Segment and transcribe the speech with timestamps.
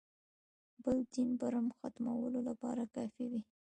[0.83, 3.41] بل دین برم ختمولو لپاره کافي وي.